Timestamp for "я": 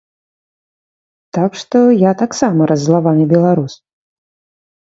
1.97-2.11